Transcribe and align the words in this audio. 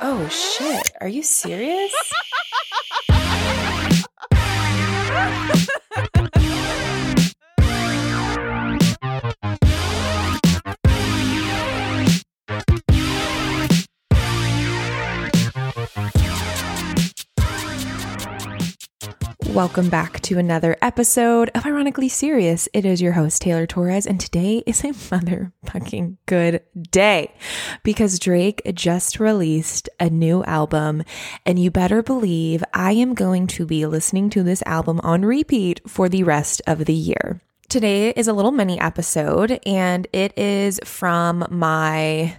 Oh 0.00 0.28
shit. 0.28 0.92
Are 1.00 1.08
you 1.08 1.22
serious? 1.22 1.92
Welcome 19.58 19.88
back 19.88 20.20
to 20.20 20.38
another 20.38 20.76
episode 20.80 21.50
of 21.52 21.66
Ironically 21.66 22.08
Serious. 22.08 22.68
It 22.72 22.84
is 22.84 23.02
your 23.02 23.14
host, 23.14 23.42
Taylor 23.42 23.66
Torres, 23.66 24.06
and 24.06 24.20
today 24.20 24.62
is 24.68 24.84
a 24.84 24.88
motherfucking 24.92 26.16
good 26.26 26.62
day 26.92 27.34
because 27.82 28.20
Drake 28.20 28.62
just 28.72 29.18
released 29.18 29.88
a 29.98 30.10
new 30.10 30.44
album, 30.44 31.02
and 31.44 31.58
you 31.58 31.72
better 31.72 32.04
believe 32.04 32.62
I 32.72 32.92
am 32.92 33.14
going 33.14 33.48
to 33.48 33.66
be 33.66 33.84
listening 33.84 34.30
to 34.30 34.44
this 34.44 34.62
album 34.64 35.00
on 35.02 35.24
repeat 35.24 35.80
for 35.88 36.08
the 36.08 36.22
rest 36.22 36.62
of 36.68 36.84
the 36.84 36.94
year. 36.94 37.40
Today 37.68 38.10
is 38.10 38.28
a 38.28 38.32
little 38.32 38.52
mini 38.52 38.78
episode, 38.78 39.58
and 39.66 40.06
it 40.12 40.38
is 40.38 40.78
from 40.84 41.44
my 41.50 42.36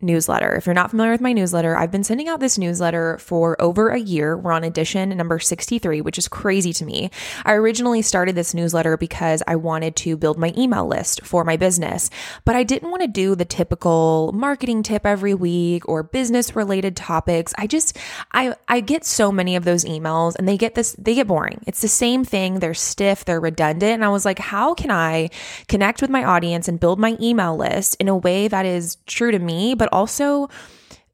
newsletter. 0.00 0.54
If 0.54 0.66
you're 0.66 0.74
not 0.74 0.90
familiar 0.90 1.12
with 1.12 1.20
my 1.20 1.32
newsletter, 1.32 1.76
I've 1.76 1.90
been 1.90 2.04
sending 2.04 2.28
out 2.28 2.40
this 2.40 2.58
newsletter 2.58 3.18
for 3.18 3.60
over 3.60 3.90
a 3.90 3.98
year. 3.98 4.36
We're 4.36 4.52
on 4.52 4.64
edition 4.64 5.10
number 5.10 5.38
63, 5.38 6.00
which 6.00 6.18
is 6.18 6.28
crazy 6.28 6.72
to 6.74 6.84
me. 6.84 7.10
I 7.44 7.52
originally 7.52 8.02
started 8.02 8.34
this 8.34 8.54
newsletter 8.54 8.96
because 8.96 9.42
I 9.46 9.56
wanted 9.56 9.96
to 9.96 10.16
build 10.16 10.38
my 10.38 10.54
email 10.56 10.86
list 10.86 11.24
for 11.24 11.44
my 11.44 11.56
business, 11.56 12.10
but 12.44 12.56
I 12.56 12.62
didn't 12.62 12.90
want 12.90 13.02
to 13.02 13.08
do 13.08 13.34
the 13.34 13.44
typical 13.44 14.32
marketing 14.34 14.82
tip 14.82 15.04
every 15.06 15.34
week 15.34 15.88
or 15.88 16.02
business 16.02 16.56
related 16.56 16.96
topics. 16.96 17.52
I 17.58 17.66
just 17.66 17.96
I 18.32 18.54
I 18.68 18.80
get 18.80 19.04
so 19.04 19.30
many 19.30 19.56
of 19.56 19.64
those 19.64 19.84
emails 19.84 20.36
and 20.36 20.48
they 20.48 20.56
get 20.56 20.74
this 20.74 20.94
they 20.98 21.14
get 21.14 21.26
boring. 21.26 21.62
It's 21.66 21.82
the 21.82 21.88
same 21.88 22.24
thing, 22.24 22.60
they're 22.60 22.74
stiff, 22.74 23.24
they're 23.24 23.40
redundant, 23.40 23.92
and 23.92 24.04
I 24.04 24.08
was 24.08 24.24
like, 24.24 24.38
how 24.38 24.74
can 24.74 24.90
I 24.90 25.30
connect 25.68 26.00
with 26.00 26.10
my 26.10 26.24
audience 26.24 26.68
and 26.68 26.80
build 26.80 26.98
my 26.98 27.16
email 27.20 27.56
list 27.56 27.96
in 28.00 28.08
a 28.08 28.16
way 28.16 28.48
that 28.48 28.66
is 28.66 28.96
true 29.06 29.30
to 29.30 29.38
me 29.38 29.74
but 29.74 29.89
also 29.92 30.48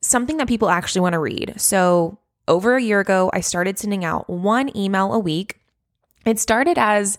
something 0.00 0.36
that 0.36 0.48
people 0.48 0.69
actually 0.69 1.00
want 1.00 1.14
to 1.14 1.19
read. 1.19 1.55
So, 1.56 2.19
over 2.48 2.77
a 2.77 2.82
year 2.82 3.00
ago, 3.00 3.30
I 3.32 3.41
started 3.41 3.78
sending 3.78 4.05
out 4.05 4.30
one 4.30 4.77
email 4.77 5.12
a 5.12 5.19
week. 5.19 5.58
It 6.24 6.38
started 6.38 6.78
as 6.78 7.19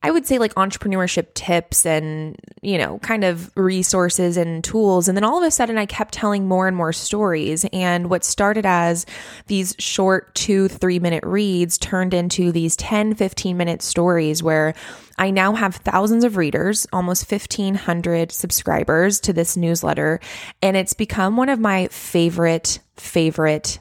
I 0.00 0.12
would 0.12 0.26
say 0.26 0.38
like 0.38 0.54
entrepreneurship 0.54 1.34
tips 1.34 1.84
and, 1.84 2.36
you 2.62 2.78
know, 2.78 3.00
kind 3.00 3.24
of 3.24 3.50
resources 3.56 4.36
and 4.36 4.62
tools. 4.62 5.08
And 5.08 5.16
then 5.16 5.24
all 5.24 5.38
of 5.38 5.44
a 5.46 5.50
sudden 5.50 5.76
I 5.76 5.86
kept 5.86 6.14
telling 6.14 6.46
more 6.46 6.68
and 6.68 6.76
more 6.76 6.92
stories. 6.92 7.66
And 7.72 8.08
what 8.08 8.22
started 8.22 8.64
as 8.64 9.06
these 9.48 9.74
short 9.80 10.36
two, 10.36 10.68
three 10.68 11.00
minute 11.00 11.24
reads 11.26 11.78
turned 11.78 12.14
into 12.14 12.52
these 12.52 12.76
10, 12.76 13.16
15 13.16 13.56
minute 13.56 13.82
stories 13.82 14.40
where 14.40 14.72
I 15.18 15.32
now 15.32 15.54
have 15.54 15.74
thousands 15.74 16.22
of 16.22 16.36
readers, 16.36 16.86
almost 16.92 17.30
1,500 17.30 18.30
subscribers 18.30 19.18
to 19.20 19.32
this 19.32 19.56
newsletter. 19.56 20.20
And 20.62 20.76
it's 20.76 20.94
become 20.94 21.36
one 21.36 21.48
of 21.48 21.58
my 21.58 21.88
favorite, 21.88 22.78
favorite 22.94 23.80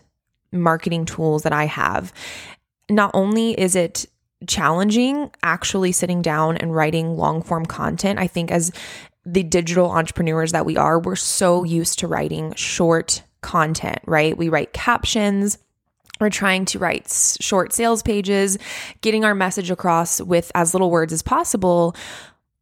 marketing 0.51 1.05
tools 1.05 1.43
that 1.43 1.53
I 1.53 1.65
have. 1.65 2.11
Not 2.89 3.11
only 3.13 3.51
is 3.51 3.75
it 3.75 4.07
challenging 4.45 5.31
actually 5.41 5.91
sitting 5.91 6.21
down 6.21 6.57
and 6.57 6.75
writing 6.75 7.17
long 7.17 7.41
form 7.41 7.65
content. 7.65 8.19
I 8.19 8.27
think 8.27 8.51
as 8.51 8.71
the 9.25 9.43
digital 9.43 9.89
entrepreneurs 9.91 10.51
that 10.51 10.65
we 10.65 10.77
are, 10.77 10.99
we're 10.99 11.15
so 11.15 11.63
used 11.63 11.99
to 11.99 12.07
writing 12.07 12.53
short 12.55 13.23
content, 13.41 13.99
right? 14.05 14.37
We 14.37 14.49
write 14.49 14.73
captions. 14.73 15.57
We're 16.19 16.29
trying 16.29 16.65
to 16.65 16.79
write 16.79 17.09
short 17.39 17.73
sales 17.73 18.01
pages, 18.01 18.57
getting 19.01 19.23
our 19.23 19.35
message 19.35 19.69
across 19.69 20.21
with 20.21 20.51
as 20.55 20.73
little 20.73 20.89
words 20.89 21.13
as 21.13 21.21
possible 21.21 21.95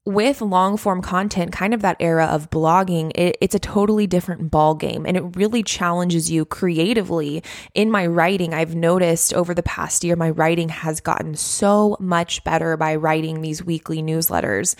with 0.06 0.40
long 0.40 0.78
form 0.78 1.02
content, 1.02 1.52
kind 1.52 1.74
of 1.74 1.82
that 1.82 1.98
era 2.00 2.26
of 2.26 2.52
blogging, 2.52 3.12
it, 3.16 3.38
it's 3.42 3.56
a 3.56 3.60
totally 3.60 4.06
different 4.06 4.52
ball 4.52 4.76
game, 4.76 5.04
and 5.06 5.18
it 5.18 5.36
really 5.36 5.64
challenges 5.64 6.30
you 6.30 6.46
creatively. 6.46 7.42
In 7.74 7.90
my 7.90 8.06
writing, 8.06 8.54
I've 8.54 8.76
noticed 8.76 9.34
over 9.34 9.56
the 9.56 9.64
past 9.64 10.04
year, 10.04 10.16
my 10.16 10.30
writing 10.30 10.70
has 10.70 11.02
gotten 11.02 11.34
so 11.34 11.98
much 12.00 12.44
better 12.44 12.78
by 12.78 12.96
writing 12.96 13.42
these 13.42 13.64
weekly 13.64 14.04
newsletters, 14.04 14.76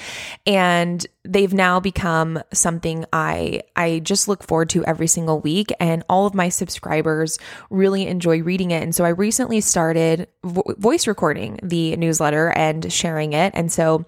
and 0.46 1.06
they've 1.24 1.54
now 1.54 1.80
become 1.80 2.40
something 2.54 3.04
I 3.12 3.64
I 3.76 4.00
just 4.00 4.28
look 4.28 4.44
forward 4.44 4.70
to 4.70 4.86
every 4.86 5.08
single 5.08 5.40
week, 5.40 5.72
and 5.80 6.04
all 6.08 6.28
of 6.28 6.36
my 6.36 6.50
subscribers 6.50 7.40
really 7.72 8.06
enjoy 8.06 8.44
reading 8.44 8.70
it. 8.70 8.84
And 8.84 8.94
so 8.94 9.04
I 9.04 9.10
recently 9.10 9.60
started 9.62 10.28
vo- 10.44 10.76
voice 10.78 11.08
recording 11.08 11.60
the 11.64 11.96
newsletter 11.96 12.50
and 12.52 12.94
sharing 12.94 13.34
it, 13.34 13.54
and 13.56 13.72
so 13.72 14.06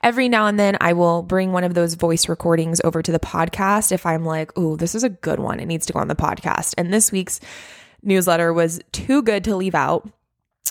every 0.00 0.28
now 0.28 0.46
and 0.46 0.59
then 0.60 0.76
I 0.80 0.92
will 0.92 1.22
bring 1.22 1.52
one 1.52 1.64
of 1.64 1.74
those 1.74 1.94
voice 1.94 2.28
recordings 2.28 2.80
over 2.84 3.02
to 3.02 3.10
the 3.10 3.18
podcast 3.18 3.90
if 3.90 4.06
I'm 4.06 4.24
like, 4.24 4.52
oh, 4.56 4.76
this 4.76 4.94
is 4.94 5.02
a 5.02 5.08
good 5.08 5.40
one. 5.40 5.58
It 5.58 5.66
needs 5.66 5.86
to 5.86 5.92
go 5.92 5.98
on 5.98 6.08
the 6.08 6.14
podcast. 6.14 6.74
And 6.76 6.92
this 6.92 7.10
week's 7.10 7.40
newsletter 8.02 8.52
was 8.52 8.80
too 8.92 9.22
good 9.22 9.44
to 9.44 9.56
leave 9.56 9.74
out. 9.74 10.08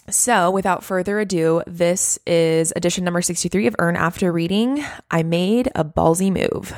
So, 0.09 0.49
without 0.49 0.83
further 0.83 1.19
ado, 1.19 1.61
this 1.67 2.17
is 2.25 2.71
edition 2.75 3.03
number 3.03 3.21
63 3.21 3.67
of 3.67 3.75
Earn 3.79 3.95
After 3.95 4.31
Reading. 4.31 4.83
I 5.11 5.23
made 5.23 5.69
a 5.75 5.83
ballsy 5.83 6.31
move. 6.31 6.73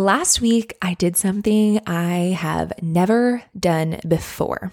Last 0.00 0.40
week, 0.40 0.78
I 0.80 0.94
did 0.94 1.18
something 1.18 1.78
I 1.86 2.34
have 2.34 2.72
never 2.80 3.42
done 3.54 4.00
before. 4.08 4.72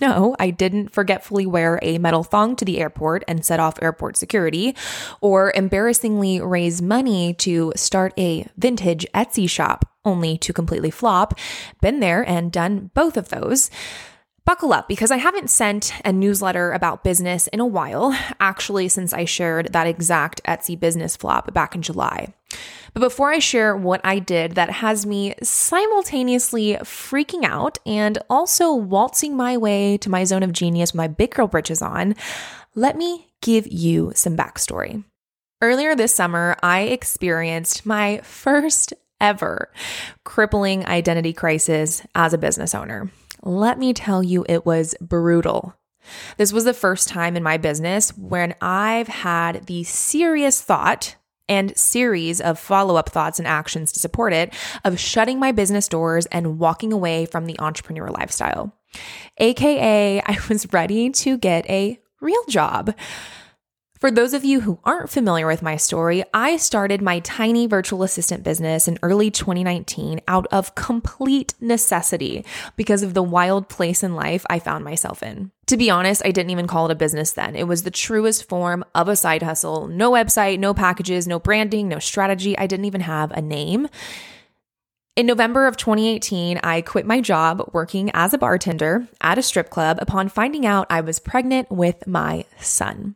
No, 0.00 0.34
I 0.40 0.48
didn't 0.48 0.88
forgetfully 0.88 1.44
wear 1.44 1.78
a 1.82 1.98
metal 1.98 2.24
thong 2.24 2.56
to 2.56 2.64
the 2.64 2.80
airport 2.80 3.24
and 3.28 3.44
set 3.44 3.60
off 3.60 3.82
airport 3.82 4.16
security, 4.16 4.74
or 5.20 5.52
embarrassingly 5.54 6.40
raise 6.40 6.80
money 6.80 7.34
to 7.34 7.74
start 7.76 8.14
a 8.18 8.46
vintage 8.56 9.06
Etsy 9.14 9.50
shop, 9.50 9.84
only 10.02 10.38
to 10.38 10.54
completely 10.54 10.90
flop. 10.90 11.38
Been 11.82 12.00
there 12.00 12.26
and 12.26 12.50
done 12.50 12.90
both 12.94 13.18
of 13.18 13.28
those. 13.28 13.70
Buckle 14.44 14.72
up 14.72 14.88
because 14.88 15.12
I 15.12 15.18
haven't 15.18 15.50
sent 15.50 15.92
a 16.04 16.12
newsletter 16.12 16.72
about 16.72 17.04
business 17.04 17.46
in 17.48 17.60
a 17.60 17.66
while, 17.66 18.18
actually, 18.40 18.88
since 18.88 19.12
I 19.12 19.24
shared 19.24 19.72
that 19.72 19.86
exact 19.86 20.42
Etsy 20.42 20.78
business 20.78 21.16
flop 21.16 21.54
back 21.54 21.76
in 21.76 21.82
July. 21.82 22.34
But 22.92 23.00
before 23.00 23.30
I 23.30 23.38
share 23.38 23.76
what 23.76 24.00
I 24.02 24.18
did 24.18 24.56
that 24.56 24.68
has 24.68 25.06
me 25.06 25.34
simultaneously 25.42 26.74
freaking 26.82 27.44
out 27.44 27.78
and 27.86 28.18
also 28.28 28.74
waltzing 28.74 29.36
my 29.36 29.56
way 29.56 29.96
to 29.98 30.10
my 30.10 30.24
zone 30.24 30.42
of 30.42 30.52
genius 30.52 30.92
with 30.92 30.98
my 30.98 31.08
big 31.08 31.34
girl 31.34 31.46
britches 31.46 31.80
on, 31.80 32.16
let 32.74 32.96
me 32.96 33.32
give 33.42 33.68
you 33.68 34.10
some 34.16 34.36
backstory. 34.36 35.04
Earlier 35.60 35.94
this 35.94 36.12
summer, 36.12 36.56
I 36.64 36.80
experienced 36.82 37.86
my 37.86 38.20
first 38.24 38.92
ever 39.20 39.70
crippling 40.24 40.84
identity 40.84 41.32
crisis 41.32 42.02
as 42.16 42.34
a 42.34 42.38
business 42.38 42.74
owner. 42.74 43.08
Let 43.42 43.78
me 43.78 43.92
tell 43.92 44.22
you, 44.22 44.44
it 44.48 44.64
was 44.64 44.94
brutal. 45.00 45.74
This 46.36 46.52
was 46.52 46.64
the 46.64 46.74
first 46.74 47.08
time 47.08 47.36
in 47.36 47.42
my 47.42 47.56
business 47.56 48.16
when 48.16 48.54
I've 48.60 49.08
had 49.08 49.66
the 49.66 49.84
serious 49.84 50.60
thought 50.60 51.16
and 51.48 51.76
series 51.76 52.40
of 52.40 52.58
follow 52.58 52.96
up 52.96 53.08
thoughts 53.08 53.38
and 53.38 53.46
actions 53.46 53.92
to 53.92 54.00
support 54.00 54.32
it 54.32 54.54
of 54.84 54.98
shutting 54.98 55.38
my 55.38 55.52
business 55.52 55.88
doors 55.88 56.26
and 56.26 56.58
walking 56.58 56.92
away 56.92 57.26
from 57.26 57.46
the 57.46 57.58
entrepreneur 57.58 58.08
lifestyle. 58.10 58.72
AKA, 59.38 60.22
I 60.24 60.38
was 60.48 60.72
ready 60.72 61.10
to 61.10 61.36
get 61.36 61.68
a 61.68 61.98
real 62.20 62.44
job. 62.48 62.94
For 64.02 64.10
those 64.10 64.34
of 64.34 64.44
you 64.44 64.62
who 64.62 64.80
aren't 64.82 65.10
familiar 65.10 65.46
with 65.46 65.62
my 65.62 65.76
story, 65.76 66.24
I 66.34 66.56
started 66.56 67.00
my 67.00 67.20
tiny 67.20 67.68
virtual 67.68 68.02
assistant 68.02 68.42
business 68.42 68.88
in 68.88 68.98
early 69.00 69.30
2019 69.30 70.20
out 70.26 70.48
of 70.50 70.74
complete 70.74 71.54
necessity 71.60 72.44
because 72.74 73.04
of 73.04 73.14
the 73.14 73.22
wild 73.22 73.68
place 73.68 74.02
in 74.02 74.16
life 74.16 74.44
I 74.50 74.58
found 74.58 74.84
myself 74.84 75.22
in. 75.22 75.52
To 75.66 75.76
be 75.76 75.88
honest, 75.88 76.20
I 76.24 76.32
didn't 76.32 76.50
even 76.50 76.66
call 76.66 76.86
it 76.86 76.90
a 76.90 76.96
business 76.96 77.34
then. 77.34 77.54
It 77.54 77.68
was 77.68 77.84
the 77.84 77.92
truest 77.92 78.48
form 78.48 78.84
of 78.92 79.06
a 79.06 79.14
side 79.14 79.44
hustle. 79.44 79.86
No 79.86 80.10
website, 80.10 80.58
no 80.58 80.74
packages, 80.74 81.28
no 81.28 81.38
branding, 81.38 81.86
no 81.86 82.00
strategy. 82.00 82.58
I 82.58 82.66
didn't 82.66 82.86
even 82.86 83.02
have 83.02 83.30
a 83.30 83.40
name. 83.40 83.88
In 85.14 85.26
November 85.26 85.68
of 85.68 85.76
2018, 85.76 86.58
I 86.64 86.80
quit 86.80 87.06
my 87.06 87.20
job 87.20 87.70
working 87.72 88.10
as 88.14 88.34
a 88.34 88.38
bartender 88.38 89.06
at 89.20 89.38
a 89.38 89.42
strip 89.42 89.70
club 89.70 89.98
upon 90.00 90.28
finding 90.28 90.66
out 90.66 90.88
I 90.90 91.02
was 91.02 91.20
pregnant 91.20 91.70
with 91.70 92.04
my 92.08 92.46
son. 92.58 93.14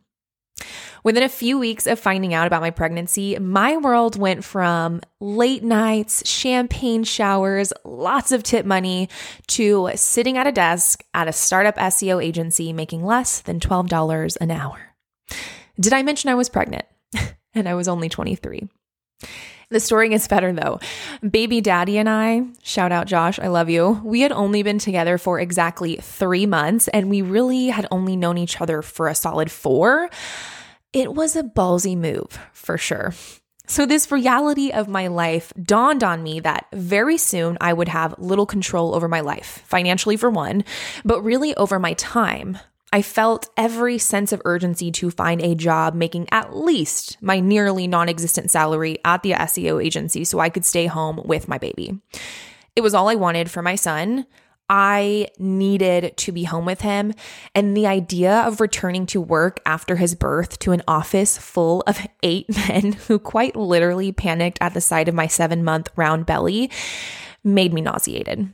Within 1.03 1.23
a 1.23 1.29
few 1.29 1.57
weeks 1.57 1.87
of 1.87 1.99
finding 1.99 2.33
out 2.33 2.47
about 2.47 2.61
my 2.61 2.69
pregnancy, 2.69 3.37
my 3.39 3.77
world 3.77 4.17
went 4.17 4.43
from 4.43 5.01
late 5.19 5.63
nights, 5.63 6.27
champagne 6.27 7.03
showers, 7.03 7.71
lots 7.85 8.31
of 8.31 8.43
tip 8.43 8.65
money, 8.65 9.07
to 9.47 9.89
sitting 9.95 10.37
at 10.37 10.47
a 10.47 10.51
desk 10.51 11.03
at 11.13 11.27
a 11.27 11.33
startup 11.33 11.75
SEO 11.77 12.23
agency 12.23 12.73
making 12.73 13.05
less 13.05 13.39
than 13.39 13.59
$12 13.59 14.37
an 14.41 14.51
hour. 14.51 14.95
Did 15.79 15.93
I 15.93 16.03
mention 16.03 16.29
I 16.29 16.35
was 16.35 16.49
pregnant? 16.49 16.85
and 17.53 17.69
I 17.69 17.75
was 17.75 17.87
only 17.87 18.09
23. 18.09 18.67
The 19.69 19.79
story 19.81 20.07
gets 20.07 20.27
better 20.29 20.53
though. 20.53 20.79
Baby 21.29 21.59
daddy 21.59 21.97
and 21.97 22.07
I, 22.07 22.43
shout 22.63 22.93
out 22.93 23.07
Josh, 23.07 23.37
I 23.37 23.47
love 23.47 23.69
you. 23.69 24.01
We 24.03 24.21
had 24.21 24.31
only 24.31 24.63
been 24.63 24.79
together 24.79 25.17
for 25.17 25.41
exactly 25.41 25.97
three 25.97 26.45
months 26.45 26.87
and 26.87 27.09
we 27.09 27.21
really 27.21 27.67
had 27.67 27.85
only 27.91 28.15
known 28.15 28.37
each 28.37 28.61
other 28.61 28.81
for 28.81 29.09
a 29.09 29.15
solid 29.15 29.51
four. 29.51 30.09
It 30.93 31.13
was 31.13 31.35
a 31.35 31.43
ballsy 31.43 31.97
move 31.97 32.39
for 32.53 32.77
sure. 32.77 33.13
So, 33.69 33.85
this 33.85 34.09
reality 34.09 34.71
of 34.71 34.87
my 34.87 35.07
life 35.07 35.51
dawned 35.61 36.01
on 36.01 36.23
me 36.23 36.39
that 36.39 36.67
very 36.71 37.17
soon 37.17 37.57
I 37.59 37.73
would 37.73 37.89
have 37.89 38.15
little 38.17 38.45
control 38.45 38.95
over 38.95 39.09
my 39.09 39.19
life, 39.19 39.61
financially 39.65 40.15
for 40.15 40.29
one, 40.29 40.63
but 41.03 41.21
really 41.21 41.53
over 41.57 41.77
my 41.77 41.91
time, 41.93 42.57
I 42.93 43.01
felt 43.01 43.49
every 43.57 43.97
sense 43.97 44.31
of 44.31 44.41
urgency 44.45 44.91
to 44.93 45.11
find 45.11 45.41
a 45.41 45.55
job 45.55 45.93
making 45.93 46.27
at 46.31 46.55
least 46.55 47.17
my 47.21 47.39
nearly 47.39 47.87
non 47.87 48.07
existent 48.07 48.49
salary 48.49 48.97
at 49.03 49.23
the 49.23 49.31
SEO 49.31 49.83
agency 49.83 50.23
so 50.23 50.39
I 50.39 50.49
could 50.49 50.65
stay 50.65 50.85
home 50.85 51.21
with 51.25 51.47
my 51.47 51.57
baby. 51.57 51.99
It 52.75 52.81
was 52.81 52.93
all 52.93 53.09
I 53.09 53.15
wanted 53.15 53.51
for 53.51 53.61
my 53.61 53.75
son. 53.75 54.25
I 54.69 55.29
needed 55.39 56.15
to 56.17 56.31
be 56.31 56.43
home 56.43 56.65
with 56.65 56.81
him. 56.81 57.13
And 57.55 57.75
the 57.75 57.87
idea 57.87 58.41
of 58.41 58.59
returning 58.59 59.05
to 59.07 59.21
work 59.21 59.61
after 59.65 59.95
his 59.95 60.13
birth 60.13 60.59
to 60.59 60.73
an 60.73 60.83
office 60.87 61.37
full 61.37 61.83
of 61.87 62.05
eight 62.23 62.47
men 62.69 62.93
who 62.93 63.19
quite 63.19 63.55
literally 63.55 64.11
panicked 64.11 64.59
at 64.61 64.73
the 64.73 64.81
sight 64.81 65.07
of 65.07 65.15
my 65.15 65.27
seven 65.27 65.63
month 65.63 65.89
round 65.95 66.25
belly 66.25 66.69
made 67.43 67.73
me 67.73 67.81
nauseated. 67.81 68.53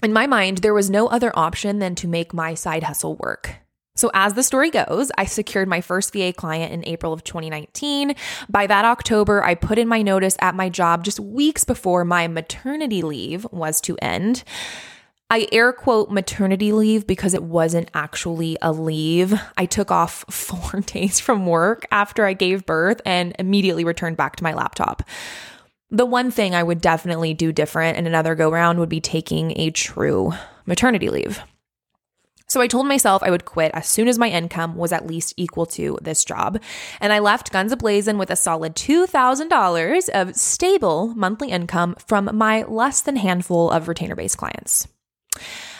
In 0.00 0.12
my 0.12 0.28
mind, 0.28 0.58
there 0.58 0.74
was 0.74 0.88
no 0.88 1.08
other 1.08 1.32
option 1.34 1.80
than 1.80 1.96
to 1.96 2.06
make 2.06 2.32
my 2.32 2.54
side 2.54 2.84
hustle 2.84 3.16
work. 3.16 3.56
So, 3.96 4.12
as 4.14 4.34
the 4.34 4.44
story 4.44 4.70
goes, 4.70 5.10
I 5.18 5.24
secured 5.24 5.66
my 5.66 5.80
first 5.80 6.12
VA 6.12 6.32
client 6.32 6.72
in 6.72 6.86
April 6.86 7.12
of 7.12 7.24
2019. 7.24 8.14
By 8.48 8.68
that 8.68 8.84
October, 8.84 9.42
I 9.42 9.56
put 9.56 9.76
in 9.76 9.88
my 9.88 10.02
notice 10.02 10.36
at 10.40 10.54
my 10.54 10.68
job 10.68 11.02
just 11.02 11.18
weeks 11.18 11.64
before 11.64 12.04
my 12.04 12.28
maternity 12.28 13.02
leave 13.02 13.44
was 13.50 13.80
to 13.82 13.98
end. 14.00 14.44
I 15.30 15.48
air 15.50 15.72
quote 15.72 16.12
maternity 16.12 16.70
leave 16.70 17.08
because 17.08 17.34
it 17.34 17.42
wasn't 17.42 17.90
actually 17.92 18.56
a 18.62 18.70
leave. 18.70 19.34
I 19.56 19.66
took 19.66 19.90
off 19.90 20.24
four 20.30 20.80
days 20.82 21.18
from 21.18 21.44
work 21.44 21.86
after 21.90 22.24
I 22.24 22.34
gave 22.34 22.64
birth 22.64 23.00
and 23.04 23.34
immediately 23.36 23.82
returned 23.82 24.16
back 24.16 24.36
to 24.36 24.44
my 24.44 24.54
laptop. 24.54 25.02
The 25.90 26.06
one 26.06 26.30
thing 26.30 26.54
I 26.54 26.62
would 26.62 26.80
definitely 26.80 27.32
do 27.32 27.50
different 27.50 27.96
in 27.96 28.06
another 28.06 28.34
go 28.34 28.50
round 28.50 28.78
would 28.78 28.90
be 28.90 29.00
taking 29.00 29.58
a 29.58 29.70
true 29.70 30.32
maternity 30.66 31.08
leave. 31.08 31.40
So 32.46 32.62
I 32.62 32.66
told 32.66 32.86
myself 32.86 33.22
I 33.22 33.30
would 33.30 33.44
quit 33.44 33.72
as 33.74 33.86
soon 33.86 34.08
as 34.08 34.18
my 34.18 34.28
income 34.28 34.76
was 34.76 34.92
at 34.92 35.06
least 35.06 35.34
equal 35.36 35.66
to 35.66 35.98
this 36.00 36.24
job. 36.24 36.60
And 37.00 37.12
I 37.12 37.18
left 37.18 37.52
guns 37.52 37.74
ablazing 37.74 38.18
with 38.18 38.30
a 38.30 38.36
solid 38.36 38.74
$2,000 38.74 40.08
of 40.10 40.34
stable 40.34 41.08
monthly 41.14 41.50
income 41.50 41.94
from 42.06 42.30
my 42.32 42.62
less 42.62 43.02
than 43.02 43.16
handful 43.16 43.70
of 43.70 43.86
retainer 43.86 44.16
based 44.16 44.38
clients. 44.38 44.88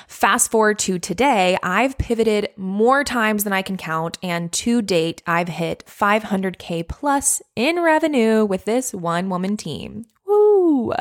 Fast 0.08 0.50
forward 0.50 0.78
to 0.80 0.98
today, 0.98 1.58
I've 1.62 1.98
pivoted 1.98 2.48
more 2.56 3.04
times 3.04 3.44
than 3.44 3.52
I 3.52 3.60
can 3.60 3.76
count, 3.76 4.16
and 4.22 4.50
to 4.54 4.80
date, 4.80 5.22
I've 5.26 5.48
hit 5.48 5.84
500K 5.86 6.88
plus 6.88 7.42
in 7.54 7.82
revenue 7.82 8.46
with 8.46 8.64
this 8.64 8.94
one 8.94 9.28
woman 9.28 9.58
team. 9.58 10.06
Woo! 10.26 10.94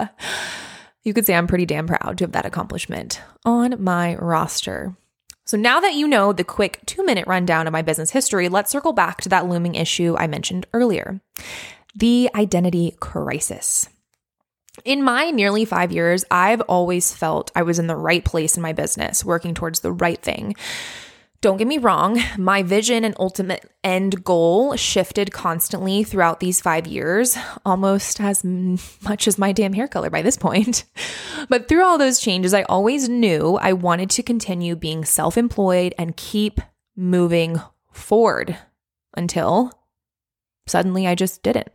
You 1.04 1.14
could 1.14 1.26
say 1.26 1.36
I'm 1.36 1.48
pretty 1.48 1.66
damn 1.66 1.88
proud 1.88 2.18
to 2.18 2.26
have 2.26 2.34
that 2.34 2.46
accomplishment 2.46 3.22
on 3.46 3.82
my 3.82 4.18
roster. 4.18 4.98
So, 5.46 5.56
now 5.56 5.80
that 5.80 5.94
you 5.96 6.06
know 6.06 6.34
the 6.34 6.44
quick 6.44 6.82
two 6.86 7.06
minute 7.06 7.28
rundown 7.28 7.66
of 7.66 7.72
my 7.72 7.82
business 7.82 8.12
history, 8.12 8.50
let's 8.50 8.70
circle 8.70 8.92
back 8.92 9.22
to 9.22 9.30
that 9.30 9.48
looming 9.48 9.76
issue 9.76 10.18
I 10.20 10.28
mentioned 10.28 10.68
earlier 10.74 11.22
the 11.96 12.30
identity 12.36 12.96
crisis. 13.00 13.90
In 14.86 15.04
my 15.04 15.32
nearly 15.32 15.66
five 15.66 15.92
years, 15.92 16.24
I've 16.30 16.62
always 16.62 17.14
felt 17.14 17.52
I 17.56 17.64
was 17.64 17.80
in 17.80 17.88
the 17.88 17.96
right 17.96 18.24
place 18.24 18.58
in 18.58 18.64
my 18.64 18.74
business, 18.74 19.26
working 19.26 19.54
towards 19.54 19.80
the 19.80 19.92
right 19.92 20.22
thing. 20.22 20.56
Don't 21.40 21.58
get 21.58 21.68
me 21.68 21.78
wrong, 21.78 22.20
my 22.38 22.64
vision 22.64 23.04
and 23.06 23.14
ultimate 23.20 23.72
end 23.84 24.24
goal 24.24 24.76
shifted 24.76 25.32
constantly 25.32 26.04
throughout 26.04 26.40
these 26.40 26.60
five 26.60 26.88
years, 26.88 27.38
almost 27.64 28.20
as 28.20 28.44
much 28.44 29.28
as 29.28 29.38
my 29.38 29.52
damn 29.52 29.74
hair 29.74 29.88
color 29.88 30.10
by 30.10 30.22
this 30.22 30.38
point. 30.38 30.84
But 31.50 31.70
through 31.70 31.86
all 31.86 32.00
those 32.00 32.20
changes, 32.20 32.54
I 32.54 32.64
always 32.64 33.08
knew 33.08 33.58
I 33.62 33.72
wanted 33.72 34.10
to 34.10 34.24
continue 34.24 34.76
being 34.76 35.06
self 35.06 35.38
employed 35.38 35.94
and 35.98 36.18
keep 36.18 36.60
moving 36.96 37.62
forward 37.92 38.58
until 39.16 39.72
suddenly 40.66 41.08
I 41.08 41.14
just 41.14 41.44
didn't. 41.44 41.70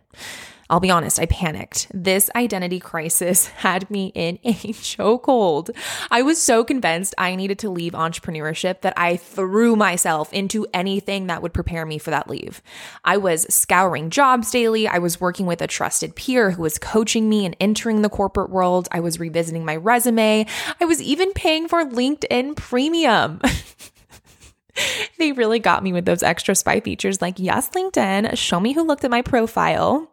I'll 0.70 0.80
be 0.80 0.90
honest, 0.90 1.18
I 1.18 1.26
panicked. 1.26 1.88
This 1.92 2.30
identity 2.34 2.80
crisis 2.80 3.46
had 3.48 3.90
me 3.90 4.12
in 4.14 4.38
a 4.44 4.52
chokehold. 4.54 5.70
I 6.10 6.22
was 6.22 6.40
so 6.40 6.64
convinced 6.64 7.14
I 7.18 7.34
needed 7.34 7.58
to 7.60 7.70
leave 7.70 7.92
entrepreneurship 7.92 8.80
that 8.82 8.94
I 8.96 9.16
threw 9.16 9.76
myself 9.76 10.32
into 10.32 10.66
anything 10.72 11.26
that 11.26 11.42
would 11.42 11.52
prepare 11.52 11.84
me 11.86 11.98
for 11.98 12.10
that 12.10 12.28
leave. 12.28 12.62
I 13.04 13.16
was 13.16 13.52
scouring 13.52 14.10
jobs 14.10 14.50
daily. 14.50 14.88
I 14.88 14.98
was 14.98 15.20
working 15.20 15.46
with 15.46 15.62
a 15.62 15.66
trusted 15.66 16.16
peer 16.16 16.52
who 16.52 16.62
was 16.62 16.78
coaching 16.78 17.28
me 17.28 17.44
and 17.44 17.56
entering 17.60 18.02
the 18.02 18.08
corporate 18.08 18.50
world. 18.50 18.88
I 18.92 19.00
was 19.00 19.20
revisiting 19.20 19.64
my 19.64 19.76
resume. 19.76 20.46
I 20.80 20.84
was 20.84 21.02
even 21.02 21.32
paying 21.32 21.68
for 21.68 21.84
LinkedIn 21.84 22.56
premium. 22.56 23.40
they 25.18 25.32
really 25.32 25.58
got 25.58 25.82
me 25.82 25.92
with 25.92 26.04
those 26.04 26.22
extra 26.22 26.54
spy 26.54 26.80
features 26.80 27.20
like, 27.20 27.38
yes, 27.38 27.70
LinkedIn, 27.70 28.36
show 28.36 28.60
me 28.60 28.72
who 28.72 28.82
looked 28.82 29.04
at 29.04 29.10
my 29.10 29.22
profile. 29.22 30.11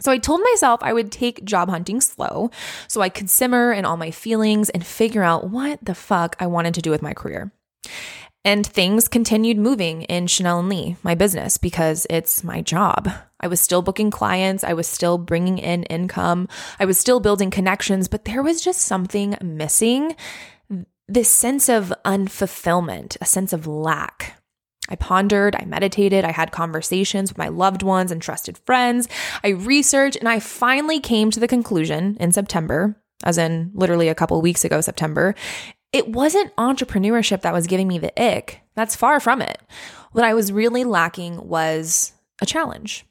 So 0.00 0.12
I 0.12 0.18
told 0.18 0.40
myself 0.42 0.80
I 0.82 0.92
would 0.92 1.10
take 1.10 1.44
job 1.44 1.68
hunting 1.68 2.00
slow 2.00 2.50
so 2.86 3.00
I 3.00 3.08
could 3.08 3.30
simmer 3.30 3.72
in 3.72 3.84
all 3.84 3.96
my 3.96 4.10
feelings 4.10 4.70
and 4.70 4.84
figure 4.84 5.22
out 5.22 5.50
what 5.50 5.84
the 5.84 5.94
fuck 5.94 6.36
I 6.38 6.46
wanted 6.46 6.74
to 6.74 6.82
do 6.82 6.90
with 6.90 7.02
my 7.02 7.14
career. 7.14 7.52
And 8.44 8.66
things 8.66 9.08
continued 9.08 9.58
moving 9.58 10.02
in 10.02 10.26
Chanel 10.26 10.60
and 10.60 10.68
Lee, 10.68 10.96
my 11.02 11.14
business, 11.14 11.58
because 11.58 12.06
it's 12.08 12.44
my 12.44 12.62
job. 12.62 13.10
I 13.40 13.48
was 13.48 13.60
still 13.60 13.82
booking 13.82 14.10
clients, 14.10 14.64
I 14.64 14.72
was 14.72 14.86
still 14.86 15.18
bringing 15.18 15.58
in 15.58 15.82
income, 15.84 16.48
I 16.78 16.84
was 16.84 16.98
still 16.98 17.20
building 17.20 17.50
connections, 17.50 18.08
but 18.08 18.24
there 18.24 18.42
was 18.42 18.62
just 18.62 18.80
something 18.80 19.36
missing 19.42 20.16
this 21.08 21.30
sense 21.30 21.68
of 21.68 21.92
unfulfillment, 22.04 23.16
a 23.20 23.24
sense 23.24 23.52
of 23.52 23.66
lack. 23.66 24.37
I 24.88 24.96
pondered, 24.96 25.54
I 25.56 25.64
meditated, 25.64 26.24
I 26.24 26.32
had 26.32 26.52
conversations 26.52 27.30
with 27.30 27.38
my 27.38 27.48
loved 27.48 27.82
ones 27.82 28.10
and 28.10 28.20
trusted 28.22 28.58
friends. 28.58 29.08
I 29.44 29.48
researched, 29.48 30.16
and 30.16 30.28
I 30.28 30.40
finally 30.40 31.00
came 31.00 31.30
to 31.30 31.40
the 31.40 31.48
conclusion 31.48 32.16
in 32.20 32.32
September, 32.32 33.00
as 33.24 33.38
in 33.38 33.70
literally 33.74 34.08
a 34.08 34.14
couple 34.14 34.40
weeks 34.40 34.64
ago, 34.64 34.80
September. 34.80 35.34
It 35.92 36.08
wasn't 36.08 36.54
entrepreneurship 36.56 37.42
that 37.42 37.54
was 37.54 37.66
giving 37.66 37.88
me 37.88 37.98
the 37.98 38.12
ick. 38.22 38.60
That's 38.74 38.96
far 38.96 39.20
from 39.20 39.42
it. 39.42 39.60
What 40.12 40.24
I 40.24 40.34
was 40.34 40.52
really 40.52 40.84
lacking 40.84 41.46
was 41.46 42.12
a 42.40 42.46
challenge. 42.46 43.04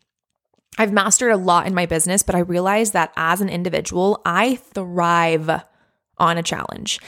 I've 0.77 0.93
mastered 0.93 1.31
a 1.31 1.37
lot 1.37 1.65
in 1.65 1.73
my 1.73 1.87
business, 1.87 2.21
but 2.21 2.35
I 2.35 2.39
realized 2.39 2.93
that 2.93 3.11
as 3.15 3.41
an 3.41 3.49
individual, 3.49 4.21
I 4.25 4.55
thrive 4.55 5.63
on 6.19 6.37
a 6.37 6.43
challenge. 6.43 6.99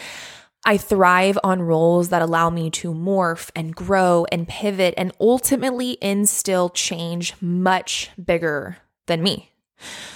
I 0.66 0.78
thrive 0.78 1.40
on 1.44 1.62
roles 1.62 2.10
that 2.10 2.22
allow 2.22 2.50
me 2.50 2.70
to 2.72 2.94
morph 2.94 3.50
and 3.56 3.76
grow 3.76 4.26
and 4.32 4.48
pivot 4.48 4.94
and 4.98 5.14
ultimately 5.20 5.98
instill 6.02 6.70
change 6.70 7.34
much 7.42 8.12
bigger 8.24 8.78
than 9.08 9.24
me. 9.24 9.52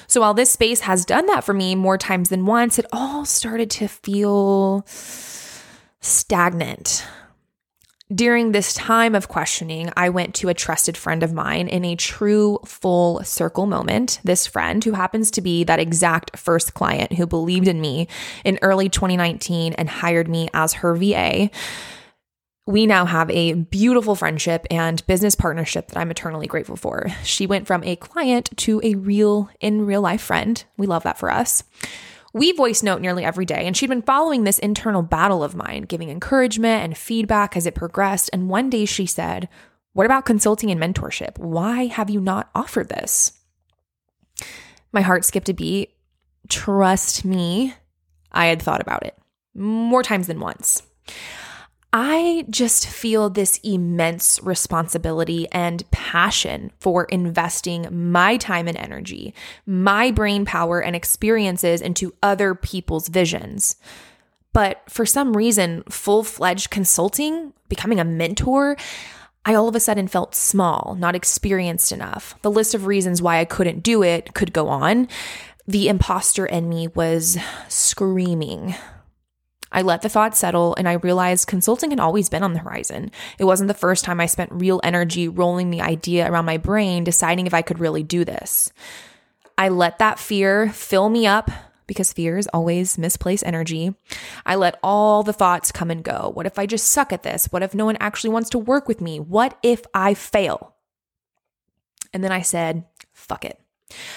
So 0.08 0.22
while 0.22 0.34
this 0.34 0.52
space 0.52 0.82
has 0.82 1.06
done 1.06 1.26
that 1.28 1.44
for 1.44 1.54
me 1.54 1.76
more 1.76 1.98
times 1.98 2.30
than 2.30 2.46
once, 2.46 2.78
it 2.78 2.86
all 2.92 3.26
started 3.26 3.70
to 3.72 3.88
feel 3.88 4.86
stagnant. 6.02 7.06
During 8.14 8.52
this 8.52 8.74
time 8.74 9.16
of 9.16 9.30
questioning, 9.30 9.90
I 9.96 10.10
went 10.10 10.36
to 10.36 10.50
a 10.50 10.54
trusted 10.54 10.98
friend 10.98 11.24
of 11.24 11.34
mine 11.34 11.68
in 11.68 11.86
a 11.86 11.96
true 11.96 12.60
full 12.66 13.24
circle 13.24 13.66
moment. 13.66 14.20
This 14.24 14.46
friend, 14.46 14.84
who 14.84 14.92
happens 14.92 15.32
to 15.32 15.42
be 15.42 15.64
that 15.64 15.80
exact 15.80 16.38
first 16.38 16.74
client 16.74 17.14
who 17.14 17.26
believed 17.26 17.68
in 17.68 17.80
me 17.80 18.08
in 18.44 18.60
early 18.62 18.90
2019 18.90 19.74
and 19.74 19.90
hired 19.90 20.28
me 20.28 20.50
as 20.54 20.74
her 20.74 20.96
VA. 20.96 21.50
We 22.68 22.86
now 22.86 23.06
have 23.06 23.30
a 23.32 23.54
beautiful 23.54 24.16
friendship 24.16 24.68
and 24.70 25.06
business 25.08 25.34
partnership 25.34 25.88
that 25.88 25.98
I'm 25.98 26.12
eternally 26.12 26.48
grateful 26.48 26.76
for. 26.76 27.08
She 27.24 27.48
went 27.48 27.68
from 27.68 27.84
a 27.84 27.96
client 27.96 28.50
to 28.58 28.80
a 28.84 28.96
real, 28.96 29.50
in 29.60 29.86
real 29.86 30.02
life 30.02 30.22
friend. 30.22 30.64
We 30.78 30.88
love 30.88 31.04
that 31.04 31.18
for 31.18 31.32
us. 31.32 31.64
We 32.34 32.52
voice 32.52 32.82
note 32.82 33.00
nearly 33.00 33.24
every 33.24 33.46
day, 33.46 33.66
and 33.68 33.78
she'd 33.78 33.90
been 33.90 34.02
following 34.02 34.44
this 34.44 34.58
internal 34.60 35.04
battle 35.04 35.44
of 35.44 35.56
mine, 35.56 35.84
giving 35.84 36.10
encouragement 36.10 36.84
and 36.84 36.98
feedback 36.98 37.56
as 37.56 37.68
it 37.68 37.76
progressed. 37.76 38.32
And 38.34 38.50
one 38.50 38.72
day 38.72 38.86
she 38.86 39.06
said, 39.06 39.48
What 39.94 40.08
about 40.08 40.26
consulting 40.26 40.72
and 40.72 40.82
mentorship? 40.82 41.38
Why 41.38 41.86
have 41.86 42.10
you 42.10 42.20
not 42.20 42.50
offered 42.56 42.90
this? 42.90 43.34
My 44.92 45.02
heart 45.02 45.26
skipped 45.26 45.50
a 45.50 45.54
beat. 45.54 45.92
Trust 46.50 47.24
me, 47.24 47.76
I 48.32 48.48
had 48.48 48.62
thought 48.62 48.82
about 48.82 49.06
it 49.06 49.16
more 49.54 50.04
times 50.04 50.28
than 50.28 50.40
once. 50.40 50.82
I 51.96 52.46
just 52.50 52.88
feel 52.88 53.30
this 53.30 53.60
immense 53.64 54.40
responsibility 54.42 55.48
and 55.52 55.90
passion 55.92 56.72
for 56.80 57.04
investing 57.06 57.88
my 58.12 58.38
time 58.38 58.68
and 58.68 58.76
energy, 58.76 59.36
my 59.68 60.10
brain 60.10 60.44
power 60.44 60.82
and 60.82 60.96
experiences 60.96 61.82
into 61.82 62.16
other 62.24 62.56
people's 62.56 63.10
visions. 63.10 63.76
But 64.54 64.82
for 64.90 65.06
some 65.06 65.38
reason, 65.38 65.84
full 65.88 66.24
fledged 66.24 66.72
consulting, 66.72 67.54
becoming 67.70 68.00
a 68.00 68.06
mentor, 68.06 68.76
I 69.46 69.54
all 69.54 69.68
of 69.68 69.76
a 69.76 69.80
sudden 69.80 70.08
felt 70.08 70.34
small, 70.34 70.96
not 70.98 71.16
experienced 71.16 71.92
enough. 71.92 72.34
The 72.42 72.52
list 72.52 72.74
of 72.74 72.88
reasons 72.88 73.22
why 73.22 73.40
I 73.40 73.46
couldn't 73.46 73.84
do 73.84 74.02
it 74.02 74.34
could 74.34 74.52
go 74.52 74.68
on. 74.68 75.08
The 75.68 75.90
imposter 75.90 76.46
in 76.48 76.70
me 76.70 76.88
was 76.88 77.38
screaming. 77.68 78.74
I 79.74 79.82
let 79.82 80.04
the 80.04 80.10
thought 80.10 80.38
settle 80.38 80.76
and 80.76 80.88
I 80.88 80.94
realized 80.94 81.48
consulting 81.48 81.90
had 81.90 82.00
always 82.00 82.30
been 82.30 82.44
on 82.44 82.54
the 82.54 82.60
horizon. 82.60 83.12
It 83.40 83.46
wasn't 83.46 83.68
the 83.68 83.74
first 83.74 84.06
time 84.06 84.20
I 84.20 84.28
spent 84.28 84.52
real 84.54 84.80
energy 84.84 85.28
rolling 85.28 85.72
the 85.72 85.82
idea 85.82 86.30
around 86.30 86.46
my 86.46 86.58
brain, 86.58 87.04
deciding 87.04 87.48
if 87.48 87.54
I 87.54 87.64
could 87.64 87.80
really 87.80 88.04
do 88.04 88.24
this. 88.24 88.72
I 89.58 89.70
let 89.70 90.00
that 90.00 90.20
fear 90.20 90.70
fill 90.70 91.10
me 91.10 91.28
up 91.28 91.50
because 91.88 92.14
fears 92.14 92.48
always 92.48 92.98
misplace 92.98 93.44
energy. 93.44 93.94
I 94.46 94.56
let 94.56 94.80
all 94.82 95.24
the 95.24 95.34
thoughts 95.34 95.72
come 95.72 95.92
and 95.92 96.04
go. 96.04 96.32
What 96.34 96.46
if 96.46 96.58
I 96.58 96.66
just 96.66 96.88
suck 96.88 97.12
at 97.12 97.24
this? 97.24 97.48
What 97.52 97.64
if 97.64 97.76
no 97.76 97.86
one 97.86 97.98
actually 98.00 98.30
wants 98.30 98.50
to 98.52 98.58
work 98.58 98.88
with 98.88 99.02
me? 99.02 99.20
What 99.20 99.58
if 99.64 99.84
I 99.94 100.14
fail? 100.14 100.76
And 102.14 102.24
then 102.24 102.32
I 102.32 102.42
said, 102.42 102.86
fuck 103.12 103.44
it. 103.44 103.60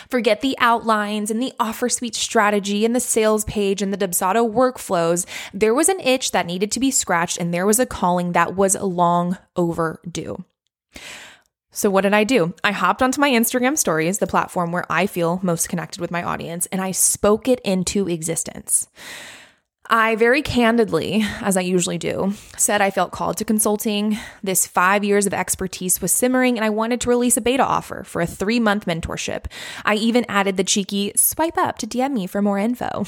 Forget 0.08 0.40
the 0.40 0.56
outlines 0.58 1.30
and 1.30 1.40
the 1.40 1.52
offer 1.58 1.88
suite 1.88 2.14
strategy 2.14 2.84
and 2.84 2.94
the 2.94 3.00
sales 3.00 3.44
page 3.44 3.82
and 3.82 3.92
the 3.92 3.98
Dubsado 3.98 4.50
workflows. 4.50 5.26
There 5.52 5.74
was 5.74 5.88
an 5.88 6.00
itch 6.00 6.32
that 6.32 6.46
needed 6.46 6.72
to 6.72 6.80
be 6.80 6.90
scratched, 6.90 7.38
and 7.38 7.52
there 7.52 7.66
was 7.66 7.78
a 7.78 7.86
calling 7.86 8.32
that 8.32 8.54
was 8.54 8.74
long 8.74 9.38
overdue. 9.56 10.44
So, 11.70 11.90
what 11.90 12.02
did 12.02 12.14
I 12.14 12.24
do? 12.24 12.54
I 12.64 12.72
hopped 12.72 13.02
onto 13.02 13.20
my 13.20 13.30
Instagram 13.30 13.76
stories, 13.76 14.18
the 14.18 14.26
platform 14.26 14.72
where 14.72 14.86
I 14.90 15.06
feel 15.06 15.40
most 15.42 15.68
connected 15.68 16.00
with 16.00 16.10
my 16.10 16.22
audience, 16.22 16.64
and 16.72 16.80
I 16.80 16.92
spoke 16.92 17.48
it 17.48 17.60
into 17.64 18.08
existence. 18.08 18.88
I 19.88 20.16
very 20.16 20.42
candidly, 20.42 21.24
as 21.40 21.56
I 21.56 21.60
usually 21.60 21.98
do, 21.98 22.32
said 22.56 22.80
I 22.80 22.90
felt 22.90 23.12
called 23.12 23.36
to 23.38 23.44
consulting. 23.44 24.18
This 24.42 24.66
five 24.66 25.04
years 25.04 25.26
of 25.26 25.34
expertise 25.34 26.00
was 26.00 26.12
simmering, 26.12 26.56
and 26.56 26.64
I 26.64 26.70
wanted 26.70 27.00
to 27.02 27.08
release 27.08 27.36
a 27.36 27.40
beta 27.40 27.64
offer 27.64 28.02
for 28.02 28.20
a 28.20 28.26
three 28.26 28.60
month 28.60 28.86
mentorship. 28.86 29.46
I 29.84 29.94
even 29.94 30.26
added 30.28 30.56
the 30.56 30.64
cheeky 30.64 31.12
swipe 31.14 31.56
up 31.56 31.78
to 31.78 31.86
DM 31.86 32.12
me 32.12 32.26
for 32.26 32.42
more 32.42 32.58
info. 32.58 33.04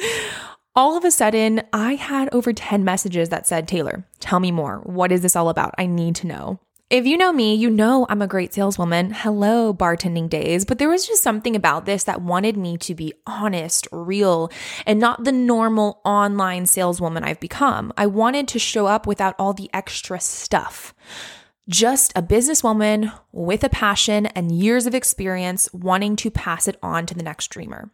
all 0.74 0.96
of 0.96 1.04
a 1.04 1.10
sudden, 1.10 1.62
I 1.72 1.94
had 1.94 2.28
over 2.32 2.52
10 2.52 2.84
messages 2.84 3.28
that 3.30 3.46
said, 3.46 3.68
Taylor, 3.68 4.04
tell 4.20 4.40
me 4.40 4.50
more. 4.50 4.78
What 4.78 5.12
is 5.12 5.22
this 5.22 5.36
all 5.36 5.48
about? 5.48 5.74
I 5.78 5.86
need 5.86 6.16
to 6.16 6.26
know. 6.26 6.60
If 6.90 7.06
you 7.06 7.18
know 7.18 7.34
me, 7.34 7.54
you 7.54 7.68
know 7.68 8.06
I'm 8.08 8.22
a 8.22 8.26
great 8.26 8.54
saleswoman. 8.54 9.10
Hello, 9.10 9.74
bartending 9.74 10.26
days. 10.26 10.64
But 10.64 10.78
there 10.78 10.88
was 10.88 11.06
just 11.06 11.22
something 11.22 11.54
about 11.54 11.84
this 11.84 12.04
that 12.04 12.22
wanted 12.22 12.56
me 12.56 12.78
to 12.78 12.94
be 12.94 13.12
honest, 13.26 13.86
real, 13.92 14.50
and 14.86 14.98
not 14.98 15.24
the 15.24 15.32
normal 15.32 16.00
online 16.02 16.64
saleswoman 16.64 17.24
I've 17.24 17.40
become. 17.40 17.92
I 17.98 18.06
wanted 18.06 18.48
to 18.48 18.58
show 18.58 18.86
up 18.86 19.06
without 19.06 19.34
all 19.38 19.52
the 19.52 19.68
extra 19.74 20.18
stuff. 20.18 20.94
Just 21.68 22.10
a 22.16 22.22
businesswoman 22.22 23.12
with 23.32 23.62
a 23.64 23.68
passion 23.68 24.24
and 24.24 24.50
years 24.50 24.86
of 24.86 24.94
experience 24.94 25.68
wanting 25.74 26.16
to 26.16 26.30
pass 26.30 26.66
it 26.66 26.78
on 26.82 27.04
to 27.04 27.14
the 27.14 27.22
next 27.22 27.48
dreamer. 27.48 27.90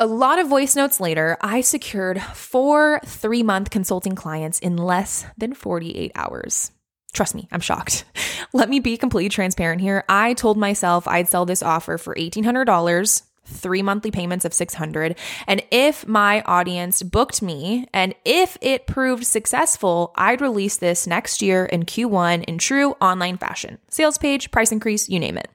A 0.00 0.06
lot 0.08 0.40
of 0.40 0.48
voice 0.48 0.74
notes 0.74 0.98
later, 0.98 1.36
I 1.40 1.60
secured 1.60 2.20
four 2.20 2.98
three 3.04 3.44
month 3.44 3.70
consulting 3.70 4.16
clients 4.16 4.58
in 4.58 4.76
less 4.76 5.24
than 5.38 5.54
48 5.54 6.10
hours. 6.16 6.72
Trust 7.14 7.34
me, 7.34 7.48
I'm 7.50 7.60
shocked. 7.60 8.04
Let 8.52 8.68
me 8.68 8.80
be 8.80 8.98
completely 8.98 9.30
transparent 9.30 9.80
here. 9.80 10.04
I 10.08 10.34
told 10.34 10.58
myself 10.58 11.08
I'd 11.08 11.28
sell 11.28 11.46
this 11.46 11.62
offer 11.62 11.96
for 11.96 12.14
$1,800 12.14 13.22
three 13.46 13.82
monthly 13.82 14.10
payments 14.10 14.46
of 14.46 14.54
600 14.54 15.18
and 15.46 15.62
if 15.70 16.06
my 16.06 16.40
audience 16.42 17.02
booked 17.02 17.42
me 17.42 17.86
and 17.92 18.14
if 18.24 18.56
it 18.62 18.86
proved 18.86 19.26
successful 19.26 20.12
i'd 20.16 20.40
release 20.40 20.78
this 20.78 21.06
next 21.06 21.42
year 21.42 21.66
in 21.66 21.84
q1 21.84 22.42
in 22.44 22.56
true 22.56 22.92
online 23.02 23.36
fashion 23.36 23.76
sales 23.90 24.16
page 24.16 24.50
price 24.50 24.72
increase 24.72 25.10
you 25.10 25.20
name 25.20 25.36
it 25.36 25.50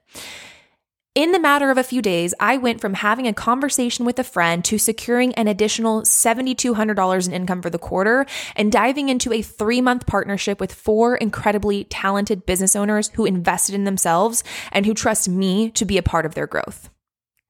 in 1.16 1.32
the 1.32 1.40
matter 1.40 1.72
of 1.72 1.78
a 1.78 1.84
few 1.84 2.02
days, 2.02 2.36
I 2.40 2.58
went 2.58 2.80
from 2.80 2.94
having 2.94 3.28
a 3.28 3.34
conversation 3.34 4.06
with 4.06 4.20
a 4.20 4.24
friend 4.24 4.64
to 4.66 4.78
securing 4.78 5.34
an 5.34 5.48
additional 5.48 6.04
$7,200 6.04 7.28
in 7.28 7.34
income 7.34 7.62
for 7.62 7.72
the 7.72 7.80
quarter 7.80 8.28
and 8.56 8.72
diving 8.72 9.10
into 9.10 9.34
a 9.34 9.42
three 9.42 9.82
month 9.82 10.06
partnership 10.06 10.60
with 10.60 10.74
four 10.74 11.16
incredibly 11.16 11.86
talented 11.86 12.46
business 12.46 12.76
owners 12.76 13.10
who 13.16 13.26
invested 13.26 13.74
in 13.74 13.86
themselves 13.86 14.44
and 14.72 14.86
who 14.86 14.94
trust 14.94 15.28
me 15.28 15.72
to 15.72 15.84
be 15.84 15.98
a 15.98 16.04
part 16.04 16.26
of 16.26 16.36
their 16.36 16.48
growth. 16.48 16.90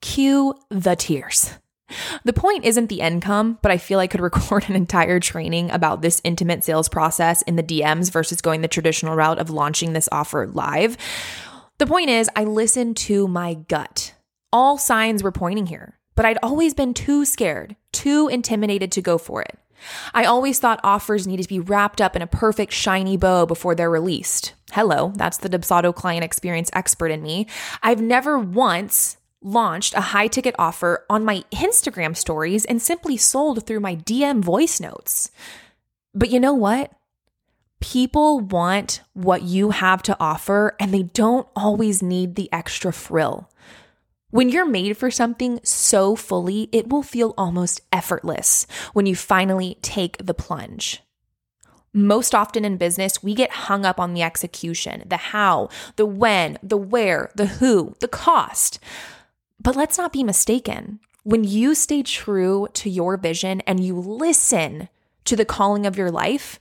Cue 0.01 0.55
the 0.69 0.95
tears. 0.95 1.51
The 2.23 2.33
point 2.33 2.65
isn't 2.65 2.87
the 2.87 3.01
income, 3.01 3.57
but 3.61 3.71
I 3.71 3.77
feel 3.77 3.99
I 3.99 4.07
could 4.07 4.21
record 4.21 4.69
an 4.69 4.75
entire 4.75 5.19
training 5.19 5.71
about 5.71 6.01
this 6.01 6.21
intimate 6.23 6.63
sales 6.63 6.87
process 6.87 7.41
in 7.43 7.55
the 7.55 7.63
DMs 7.63 8.11
versus 8.11 8.41
going 8.41 8.61
the 8.61 8.67
traditional 8.67 9.15
route 9.15 9.39
of 9.39 9.49
launching 9.49 9.93
this 9.93 10.09
offer 10.11 10.47
live. 10.47 10.97
The 11.79 11.87
point 11.87 12.09
is, 12.09 12.29
I 12.35 12.43
listened 12.43 12.97
to 12.97 13.25
my 13.29 13.53
gut. 13.53 14.13
All 14.51 14.77
signs 14.77 15.23
were 15.23 15.31
pointing 15.31 15.67
here, 15.67 15.97
but 16.13 16.25
I'd 16.25 16.37
always 16.43 16.73
been 16.73 16.93
too 16.93 17.23
scared, 17.23 17.77
too 17.93 18.27
intimidated 18.27 18.91
to 18.91 19.01
go 19.01 19.17
for 19.17 19.41
it. 19.41 19.57
I 20.13 20.25
always 20.25 20.59
thought 20.59 20.81
offers 20.83 21.25
needed 21.25 21.43
to 21.43 21.49
be 21.49 21.61
wrapped 21.61 22.01
up 22.01 22.17
in 22.17 22.21
a 22.21 22.27
perfect 22.27 22.73
shiny 22.73 23.15
bow 23.15 23.45
before 23.45 23.75
they're 23.75 23.89
released. 23.89 24.55
Hello, 24.73 25.13
that's 25.15 25.37
the 25.37 25.47
Dubsado 25.47 25.95
client 25.95 26.25
experience 26.25 26.69
expert 26.73 27.11
in 27.11 27.23
me. 27.23 27.47
I've 27.81 28.01
never 28.01 28.37
once 28.37 29.15
launched 29.41 29.93
a 29.93 30.01
high 30.01 30.27
ticket 30.27 30.55
offer 30.59 31.05
on 31.09 31.23
my 31.23 31.45
Instagram 31.53 32.13
stories 32.17 32.65
and 32.65 32.81
simply 32.81 33.15
sold 33.15 33.65
through 33.65 33.79
my 33.79 33.95
DM 33.95 34.43
voice 34.43 34.81
notes. 34.81 35.31
But 36.13 36.29
you 36.29 36.41
know 36.41 36.53
what? 36.53 36.91
People 37.79 38.39
want 38.39 39.01
what 39.13 39.43
you 39.43 39.69
have 39.69 40.03
to 40.03 40.17
offer 40.19 40.75
and 40.79 40.93
they 40.93 41.03
don't 41.03 41.47
always 41.55 42.03
need 42.03 42.35
the 42.35 42.51
extra 42.51 42.91
frill. 42.91 43.49
When 44.31 44.49
you're 44.49 44.65
made 44.65 44.95
for 44.97 45.09
something 45.09 45.59
so 45.63 46.15
fully, 46.15 46.69
it 46.71 46.89
will 46.89 47.01
feel 47.01 47.33
almost 47.37 47.81
effortless 47.91 48.67
when 48.93 49.05
you 49.05 49.15
finally 49.15 49.77
take 49.81 50.23
the 50.23 50.33
plunge. 50.33 51.01
Most 51.93 52.35
often 52.35 52.63
in 52.63 52.77
business, 52.77 53.23
we 53.23 53.33
get 53.33 53.51
hung 53.51 53.85
up 53.85 53.99
on 53.99 54.13
the 54.13 54.21
execution, 54.21 55.03
the 55.07 55.17
how, 55.17 55.69
the 55.95 56.05
when, 56.05 56.59
the 56.61 56.77
where, 56.77 57.31
the 57.35 57.47
who, 57.47 57.95
the 57.99 58.07
cost. 58.07 58.79
But 59.59 59.75
let's 59.75 59.97
not 59.97 60.13
be 60.13 60.23
mistaken. 60.23 60.99
When 61.23 61.43
you 61.43 61.73
stay 61.73 62.03
true 62.03 62.67
to 62.73 62.89
your 62.89 63.17
vision 63.17 63.61
and 63.61 63.83
you 63.83 63.95
listen 63.95 64.89
to 65.25 65.35
the 65.35 65.45
calling 65.45 65.87
of 65.87 65.97
your 65.97 66.11
life, 66.11 66.59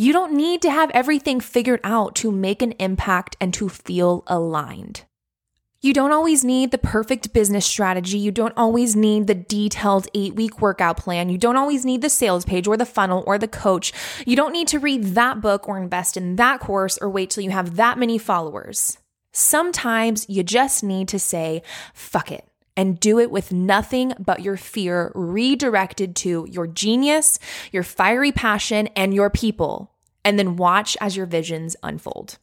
you 0.00 0.14
don't 0.14 0.32
need 0.32 0.62
to 0.62 0.70
have 0.70 0.90
everything 0.94 1.40
figured 1.40 1.78
out 1.84 2.14
to 2.14 2.32
make 2.32 2.62
an 2.62 2.72
impact 2.78 3.36
and 3.38 3.52
to 3.52 3.68
feel 3.68 4.24
aligned. 4.26 5.02
You 5.82 5.92
don't 5.92 6.10
always 6.10 6.42
need 6.42 6.70
the 6.70 6.78
perfect 6.78 7.34
business 7.34 7.66
strategy. 7.66 8.16
You 8.16 8.30
don't 8.30 8.54
always 8.56 8.96
need 8.96 9.26
the 9.26 9.34
detailed 9.34 10.08
eight 10.14 10.34
week 10.34 10.62
workout 10.62 10.96
plan. 10.96 11.28
You 11.28 11.36
don't 11.36 11.58
always 11.58 11.84
need 11.84 12.00
the 12.00 12.08
sales 12.08 12.46
page 12.46 12.66
or 12.66 12.78
the 12.78 12.86
funnel 12.86 13.22
or 13.26 13.36
the 13.36 13.46
coach. 13.46 13.92
You 14.24 14.36
don't 14.36 14.54
need 14.54 14.68
to 14.68 14.78
read 14.78 15.04
that 15.16 15.42
book 15.42 15.68
or 15.68 15.78
invest 15.78 16.16
in 16.16 16.36
that 16.36 16.60
course 16.60 16.96
or 16.96 17.10
wait 17.10 17.28
till 17.28 17.44
you 17.44 17.50
have 17.50 17.76
that 17.76 17.98
many 17.98 18.16
followers. 18.16 18.96
Sometimes 19.32 20.24
you 20.30 20.42
just 20.42 20.82
need 20.82 21.08
to 21.08 21.18
say, 21.18 21.60
fuck 21.92 22.32
it 22.32 22.49
and 22.76 23.00
do 23.00 23.18
it 23.18 23.30
with 23.30 23.52
nothing 23.52 24.12
but 24.18 24.42
your 24.42 24.56
fear 24.56 25.12
redirected 25.14 26.16
to 26.16 26.46
your 26.50 26.66
genius, 26.66 27.38
your 27.72 27.82
fiery 27.82 28.32
passion, 28.32 28.88
and 28.96 29.14
your 29.14 29.30
people, 29.30 29.92
and 30.24 30.38
then 30.38 30.56
watch 30.56 30.96
as 31.00 31.16
your 31.16 31.26
visions 31.26 31.76
unfold. 31.82 32.38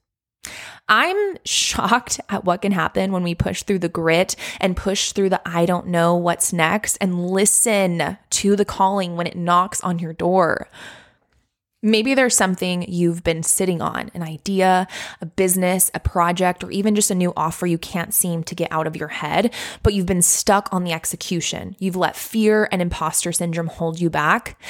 I'm 0.90 1.38
shocked 1.44 2.22
at 2.30 2.46
what 2.46 2.62
can 2.62 2.72
happen 2.72 3.12
when 3.12 3.24
we 3.24 3.36
push 3.36 3.64
through 3.64 3.80
the 3.80 3.90
grit 3.90 4.36
and 4.60 4.78
push 4.78 5.12
through 5.12 5.30
the 5.30 5.42
I 5.46 5.66
don't 5.66 5.88
know 5.88 6.16
what's 6.16 6.54
next 6.54 6.98
and 7.02 7.30
listen 7.30 8.18
to 8.30 8.56
the 8.56 8.66
calling 8.66 9.18
when 9.18 9.28
it 9.28 9.36
knocks 9.36 9.82
on 9.82 10.00
your 10.00 10.14
door. 10.14 10.70
Maybe 11.88 12.16
there's 12.16 12.36
something 12.36 12.84
you've 12.90 13.24
been 13.24 13.44
sitting 13.44 13.82
on 13.82 14.12
an 14.14 14.22
idea, 14.22 14.90
a 15.22 15.26
business, 15.26 15.90
a 15.94 16.02
project, 16.02 16.62
or 16.62 16.70
even 16.70 16.96
just 16.96 17.10
a 17.10 17.16
new 17.16 17.32
offer 17.38 17.66
you 17.66 17.78
can't 17.78 18.14
seem 18.14 18.44
to 18.44 18.56
get 18.56 18.70
out 18.74 18.88
of 18.88 18.98
your 18.98 19.08
head, 19.08 19.54
but 19.84 19.94
you've 19.94 20.06
been 20.06 20.22
stuck 20.22 20.68
on 20.74 20.84
the 20.84 20.92
execution. 20.92 21.78
You've 21.80 21.96
let 21.96 22.18
fear 22.18 22.68
and 22.74 22.82
imposter 22.82 23.32
syndrome 23.32 23.68
hold 23.68 24.02
you 24.02 24.10
back. 24.10 24.62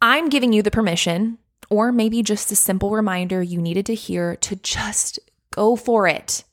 I'm 0.00 0.30
giving 0.30 0.54
you 0.54 0.62
the 0.62 0.70
permission, 0.70 1.36
or 1.68 1.92
maybe 1.92 2.22
just 2.22 2.50
a 2.50 2.56
simple 2.56 2.92
reminder 2.92 3.42
you 3.42 3.60
needed 3.60 3.84
to 3.84 3.94
hear 3.94 4.34
to 4.36 4.56
just 4.56 5.18
go 5.50 5.76
for 5.76 6.08
it. 6.08 6.44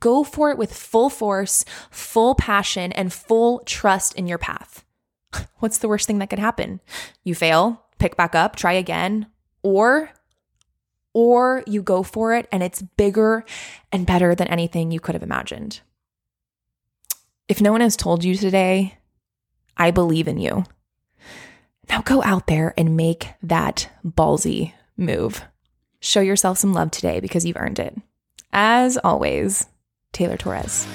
Go 0.00 0.24
for 0.24 0.50
it 0.50 0.58
with 0.58 0.74
full 0.74 1.08
force, 1.08 1.64
full 1.92 2.34
passion, 2.34 2.90
and 2.92 3.12
full 3.12 3.60
trust 3.60 4.12
in 4.16 4.26
your 4.26 4.38
path. 4.38 4.84
What's 5.60 5.78
the 5.78 5.86
worst 5.86 6.08
thing 6.08 6.18
that 6.18 6.30
could 6.30 6.40
happen? 6.40 6.80
You 7.22 7.36
fail, 7.36 7.84
pick 8.00 8.16
back 8.16 8.34
up, 8.34 8.56
try 8.56 8.72
again, 8.72 9.26
or 9.62 10.10
or 11.12 11.64
you 11.66 11.82
go 11.82 12.02
for 12.02 12.34
it 12.34 12.48
and 12.52 12.62
it's 12.62 12.82
bigger 12.82 13.44
and 13.90 14.06
better 14.06 14.34
than 14.34 14.46
anything 14.48 14.90
you 14.90 15.00
could 15.00 15.14
have 15.14 15.24
imagined. 15.24 15.80
If 17.48 17.60
no 17.60 17.72
one 17.72 17.80
has 17.80 17.96
told 17.96 18.22
you 18.22 18.36
today, 18.36 18.96
I 19.76 19.90
believe 19.90 20.28
in 20.28 20.38
you. 20.38 20.64
Now 21.88 22.02
go 22.02 22.22
out 22.22 22.46
there 22.46 22.72
and 22.78 22.96
make 22.96 23.28
that 23.42 23.90
ballsy 24.06 24.72
move. 24.96 25.42
Show 25.98 26.20
yourself 26.20 26.58
some 26.58 26.72
love 26.72 26.92
today 26.92 27.18
because 27.18 27.44
you've 27.44 27.56
earned 27.56 27.80
it. 27.80 27.96
As 28.52 28.96
always, 28.98 29.66
Taylor 30.12 30.36
Torres. 30.36 30.86